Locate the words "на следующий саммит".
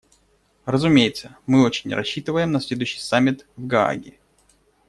2.51-3.41